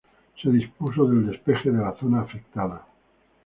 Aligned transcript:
Se 0.41 0.49
dispuso 0.49 1.05
del 1.05 1.27
despeje 1.27 1.69
de 1.69 1.77
la 1.79 1.95
zona 1.99 2.21
afectada. 2.21 2.87